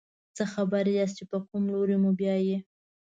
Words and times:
څه 0.35 0.43
خبر 0.53 0.83
یاست 0.97 1.15
چې 1.17 1.23
په 1.31 1.37
کوم 1.47 1.63
لوري 1.73 1.95
موبیايي. 2.03 2.57